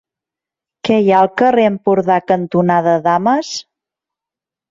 [0.87, 3.51] Què hi ha al carrer Empordà cantonada Dames?